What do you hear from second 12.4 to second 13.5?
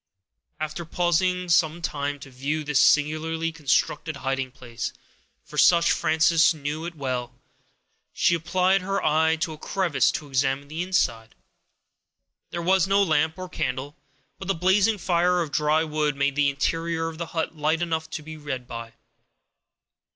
There was no lamp or